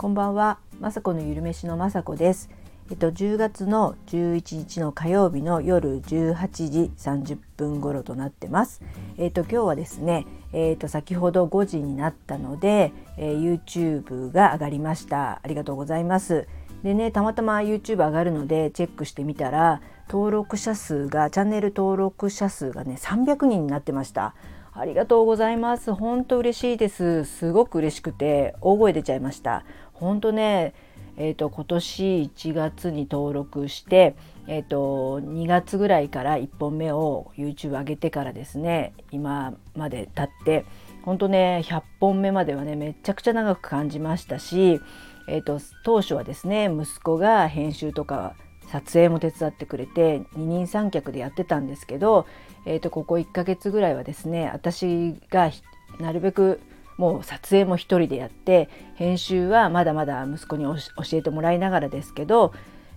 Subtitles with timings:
[0.00, 2.50] こんばんは、まさこのゆるめしのまさこです。
[2.88, 8.80] えっと10月の11日の火曜日の夜18時30分頃となってます。
[9.16, 15.40] えっと今日はですね、えっと先ほど5時になったので、えー、YouTube が上がりました。
[15.42, 16.46] ありがとうございます。
[16.84, 24.36] でねたまたま YouTube 上がるのでチェックしてみたら登録者数がチャンネル登録者数がね300人になってました。
[24.78, 25.92] ありがとうございます。
[25.92, 27.24] 本当嬉しいです。
[27.24, 29.64] すごく嬉しくて大声出ちゃいました。
[29.92, 30.72] 本当ね、
[31.16, 34.14] えーと、今年1月に登録して、
[34.46, 40.64] えーと、2月ぐらいから1本目を YouTube 上げてからですね今まで経って
[41.02, 44.80] 本当ね100本目まではねめちゃくちゃ長く感じましたし、
[45.26, 48.36] えーと当初はですね息子が編集とか
[48.70, 52.26] 撮影も手伝ってくれて二人三脚でやってたんですけど、
[52.66, 55.50] えー、とここ1ヶ月ぐらいはですね私が
[55.98, 56.60] なるべく
[56.96, 60.78] もう撮影も一人でやって編集はまだまだ息子に教
[61.12, 62.52] えてもらいながらですけど、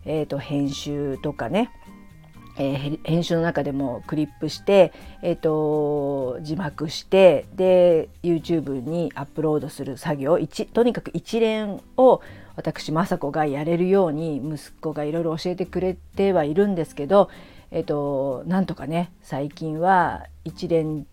[0.06, 1.72] えー、と編集とかね
[2.58, 4.92] えー、編集の中でもクリップして、
[5.22, 10.38] えーと、字幕してで YouTube にアップロードする作業
[10.74, 12.22] とにかく一連を
[12.56, 17.30] 私雅子がやれるように息子がいろいろ教えてくれてはいるんですけど、
[17.72, 21.06] えーと、なんとかね最近は一連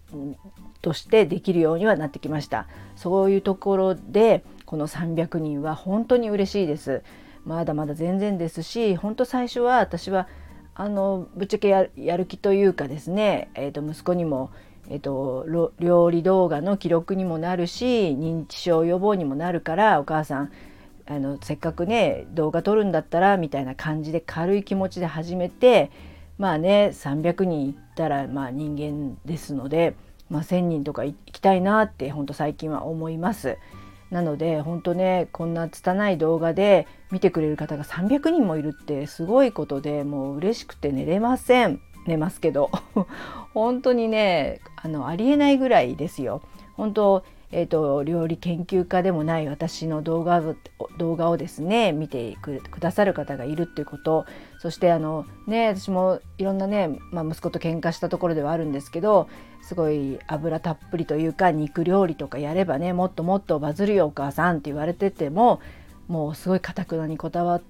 [0.83, 2.67] としてできるようにはなってきました。
[2.97, 7.03] そういうところでこの300人は本当に嬉しいです。
[7.45, 10.29] まだまだ全然ですし本当最初は私は
[10.75, 14.51] あのぶっちゃけやる気というかですね、えー、と息子にも
[14.91, 15.45] えっと、
[15.79, 20.53] 料理動画の記録にもなるし認知症予防にもなるからお母さん
[21.11, 25.91] あのせっかくね動画撮るんだったらみたいな感じで軽い気持ちで始めて
[26.37, 29.97] まあね300人いったらまあ人間ですので、
[30.29, 33.57] まあ、1,000人とか行きたいなって本当最近は思います。
[34.11, 42.71] なので本当ねこんな拙い動画で見てくれる方が300人もいるってすごいことでもう嬉しくて寝れません寝ますけど
[43.53, 46.43] 本当にねあのありえないぐらいですよ。
[46.75, 50.43] 本当えーと、料理研究家でもない私の動画
[50.99, 54.27] 動画をですね見てくださる方がいるっていうこと。
[54.59, 59.29] そしてあのね私もいろんなね、まあ、息子と喧嘩したところではあるんですけど
[59.63, 65.61] すごい油たっぷりというか肉料理とかやればねもっともっとバズるよお母さんって言われてても
[66.09, 67.61] もうすごいかたくなに断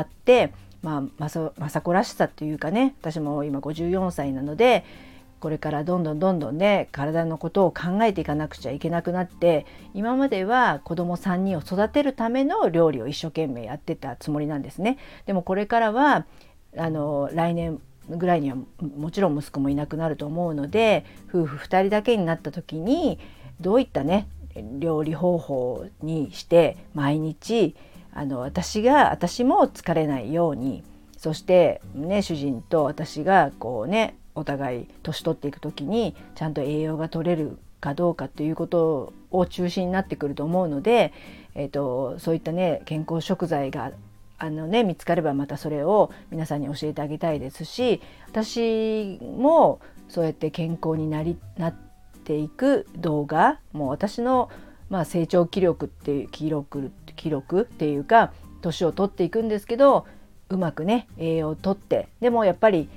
[0.00, 0.52] って
[0.82, 4.84] まあ政子らしさっていうかね私も今54歳なので
[5.40, 14.98] これからどんどんどんどんね体のことを考えていかなくちゃいけなくなって今までは子供3人を育てるための料理を一生懸命やってたつもりなんですね。
[15.26, 16.26] でもこれからは
[16.76, 18.56] あの来年ぐらいには
[18.96, 23.18] もちろん息子もいなくなると思うので夫婦2人だけになった時に
[23.60, 24.28] どういったね
[24.78, 27.76] 料理方法にして毎日
[28.12, 30.82] あの私が私も疲れないように
[31.16, 41.12] そしてね主人と私がこうねお互い年取っていく時にちゃんと栄養が取れるかどうかっていうことを中心になってくると思うので、
[41.54, 43.92] えーと、そういったね健康食材が
[44.38, 51.74] あのね見つかればまたそれを皆さんに教えてあげたいですし私もそうやって健康になりなっ
[52.24, 54.48] ていく動画もう私の、
[54.90, 60.06] まあ、成長記録っていう記録記録っていうか年を取っていくんですけど
[60.50, 62.88] うまくね栄養をとってでもやっぱり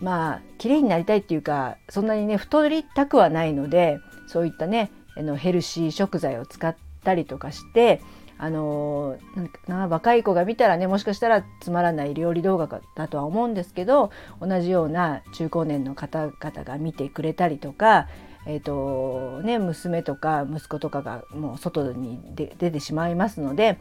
[0.00, 8.00] まあ綺麗になりたいっていうかそんなにね太りたくはないのでそういったねあのヘルシー食材を使ったりとかして
[8.40, 9.18] あの
[9.66, 18.06] な若い子が見たらねもしかしたらつまらない料理動画だとは思うんですけど同じような中高年の方々が見てくれたりとか、
[18.46, 23.76] えーとね、娘とか息子とかがもう外に出てしまいますので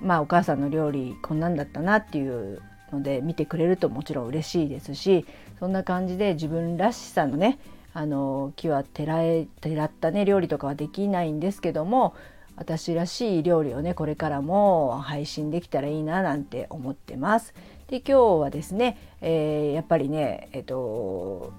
[0.00, 2.62] まあお母さんの料理こんなんだったなっていう
[2.92, 5.26] ので見てくれるともちろん嬉しいですし
[5.58, 7.58] そんな感じで自分らしさのね
[7.94, 12.14] あの木はてらえてらったね料理とかはできないんですけども
[12.56, 17.54] 私らしい料理をねこれからも配信できたらいいななんて思ってます。
[17.86, 21.52] で今日はですね、えー、やっぱりねえっと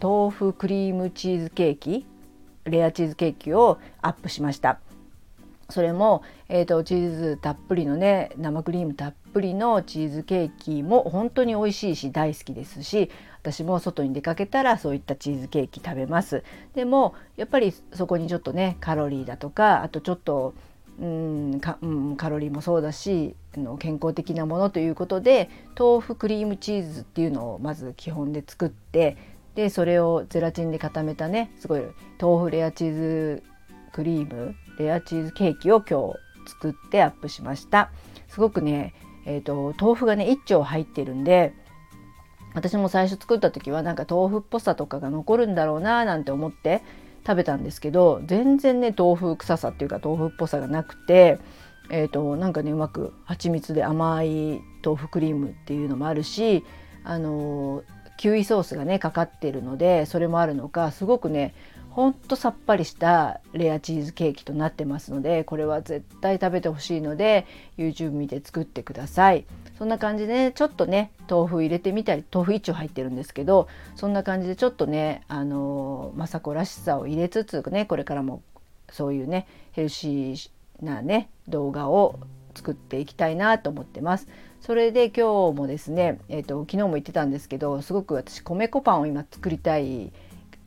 [0.00, 2.06] 豆腐クリームチーズケーキ
[2.64, 4.80] レアチーズケーキをアップしました。
[5.70, 13.10] それも、えーと、チーズたっぷりのね生クリームたっぷりのチーズケーキも本当に美味しいし大好きですし
[13.42, 16.42] 私も外に出かけたらそういったチーズケーキ食べます。
[16.74, 20.54] でもやっぱりそこにちょっとねカロリーだとかあとちょっと
[21.00, 29.16] うんか、うん、カロリーもそうだしの健康的なものということで豆腐クリームチーズっていうのをまず基本で作って
[29.54, 31.82] でそれをゼラチンで固めたねすごい
[32.20, 33.42] 豆腐レアチーズ
[33.92, 36.12] クリームレアチーズケーキを今
[36.44, 37.90] 日作ってアップしました。
[38.28, 38.94] すごくね、
[39.26, 41.52] えーと、豆腐がね1丁入ってるんで
[42.54, 46.82] 私も最初作った時はなんか豆腐っぽさとかが残るんだろうななんて思って
[47.26, 51.38] 食べたんですけど全然ね豆腐臭さっていうか豆腐っぽさがなくて
[51.90, 56.64] えーと、なんかねうまく蜂蜜で甘い豆腐クリームっていうのもあるし
[57.02, 57.82] あの
[58.18, 61.54] キウイソースがねかかってるのでそれもあるのかすごくね
[61.98, 67.44] ほんとさっぱりしたレアチーズケーキとなってますのでこれは絶対食べてほしいので
[67.76, 69.46] YouTube 見て作ってください
[69.76, 73.66] そんな感じでねちょっとね豆腐入れてみたり豆腐一丁入ってるんですけど
[73.96, 78.42] そんな感じでちょっとねあの雅子らしさを入れつつねこれからも
[78.92, 82.20] そういうねヘルシーなね動画を
[82.54, 84.28] 作っていきたいなと思ってます。
[84.60, 90.12] それで今日もですね、えーと、昨日も言ってたんですけどすごく私米粉パンを今作りたい、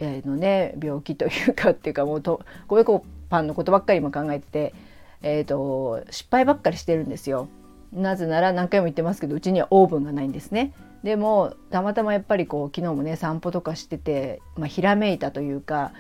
[0.02, 4.74] えー、のね病気というかっていうかもうと米粉パンのことばっかり今考えてて、
[5.22, 7.48] えーと、失敗ばっかりしてるんですよ。
[7.94, 10.74] なぜなら何回も言ってますけどうちにはオーブンがないんですね。
[11.04, 15.94] でもたまたまやっぱりこう昨日もね散歩とかしてて、まあ、ひらめいたというか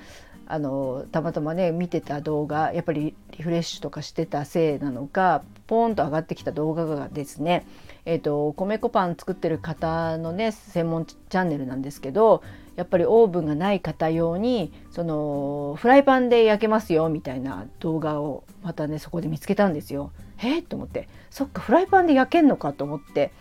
[0.48, 7.66] あのたまたまね見てた動画やっぱりリフレッシュとかしてたせいなのかポーンと上がってきた動画がですね
[8.06, 12.42] えーと、米粉パン作ってる方のね専門チャンネルなんですけど
[12.76, 20.12] やっぱりオーブンがない方用にそのフライパンで焼けますよみたいな動画をまたねそこで見つけたんですよ。
[20.40, 23.32] えー、と思ってそっかフライパンで焼けんのかと思って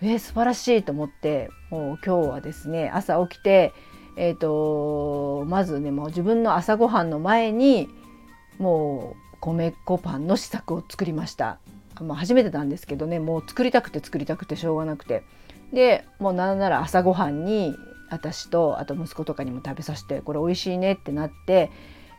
[0.00, 3.72] えー、素晴らしいと思ってもう今日はですね朝起きて
[4.16, 7.88] えーと、まずねもう自分の朝ごはんの前に
[8.58, 11.58] もう米粉パンの試作を作りました。
[12.00, 15.22] まあ、初めてなんですけどねもう作りたくて作りたくてしょうがなくて
[15.72, 17.76] でもうなんなら朝ごはんに
[18.12, 21.70] 私とあと息子とかにも食べさせてこれ美味しいねってなって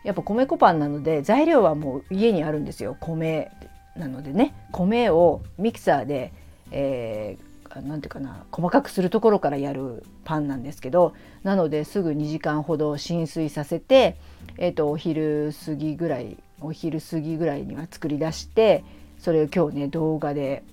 [0.04, 2.98] やっぱ米粉パンなので材料はもう家にあるんですよ。
[3.00, 3.52] 米
[3.96, 4.54] なのでね。
[4.72, 6.34] 米をミキサーで、
[6.72, 11.14] えー、何て言うかな細かくするところからやるパンなんですけど
[11.44, 14.18] なのですぐ2時間ほど浸水させて、
[14.58, 18.84] えーと、お昼過ぎぐらいお昼過ぎぐらいには作り出して
[19.20, 20.64] それを今日ね動画で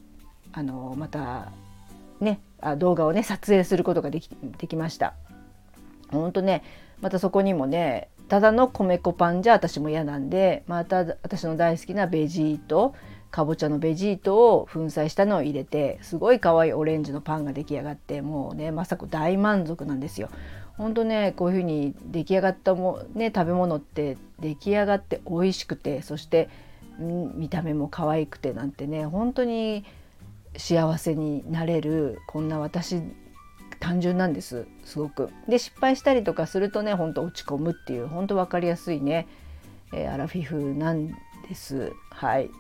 [0.52, 1.52] あのまた
[2.20, 5.14] ねあ動画をね撮影することができできました。
[6.10, 6.62] 本当ね
[7.00, 12.94] またそこにもねただの米粉パンじゃ私も嫌なんでまた私の大好きなベジート
[13.30, 20.28] かぼちゃのベジートを粉砕したのを入れてすごい可愛いオレンジのパンが出来上がってもうねまさか大満足なんですよ。
[20.76, 26.48] ほんとねこういう風に出来上がったも、ね、食べ物って出来上がって美味しくてそして
[26.98, 29.84] 見た目も可愛くてなんてね本当に
[30.56, 33.02] 幸せになれるこんな私
[33.78, 35.30] 単純なんですすごく。
[35.48, 39.26] で失敗したりとかするとねほんと落ち込むっていうほんと分かりやすいね、
[39.92, 41.08] えー、アラフィフなん
[41.48, 41.92] です。
[42.10, 42.50] はい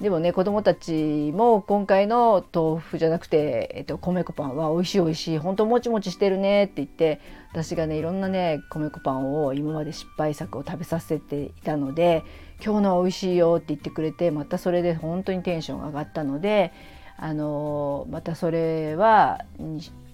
[0.00, 7.20] でもね子供たちも今回の豆腐じゃなくて、えっと、米粉パンは美味しい美味しい本当もちもちしてるねって言って
[7.52, 12.24] 私がねいろんなね米粉パンを今まで失敗作を食べさせていたので
[12.64, 16.72] 今日のは美味しいよって言ってくれてまたそれで本当にテンション上がったので
[17.18, 19.44] あのまたそれは、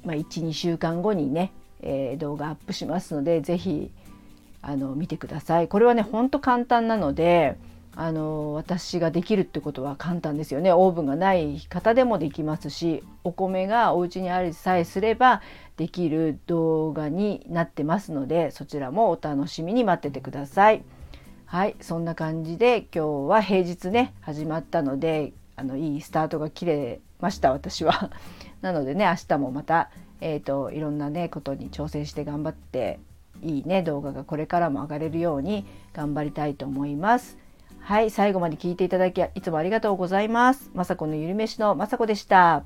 [0.05, 3.93] まあ、12週間後にね、えー、動画アップしますので是非
[4.97, 5.69] 見てください。
[5.69, 7.57] これはねほんと簡単なので
[7.99, 15.41] あの私ができるってことは簡単ですよねオーブンがない方でもできますしお米がお家にありさえすれば
[15.79, 20.85] できる動画になってますのでそちらもお楽しみに待っててください。
[21.47, 28.11] はいそんな感じで今日は平日ね始まったのであのいいスタートが切れました私は。
[28.61, 32.99] なのでね明日もまた、えーと、いろんなねことに挑戦して頑張って
[33.43, 37.39] いいね動画がこれからも上がれるように頑張りたいと思います。
[37.87, 40.73] はい、最後まで聞いていただきいつもありがとうございます。
[40.75, 42.65] まさこのゆるめしのまさこでした。